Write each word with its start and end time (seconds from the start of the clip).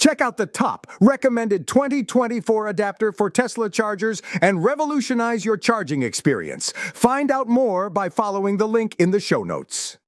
Check 0.00 0.22
out 0.22 0.38
the 0.38 0.46
top 0.46 0.86
recommended 0.98 1.68
2024 1.68 2.68
adapter 2.68 3.12
for 3.12 3.28
Tesla 3.28 3.68
chargers 3.68 4.22
and 4.40 4.64
revolutionize 4.64 5.44
your 5.44 5.58
charging 5.58 6.02
experience. 6.02 6.72
Find 6.94 7.30
out 7.30 7.48
more 7.48 7.90
by 7.90 8.08
following 8.08 8.56
the 8.56 8.66
link 8.66 8.96
in 8.98 9.10
the 9.10 9.20
show 9.20 9.44
notes. 9.44 9.98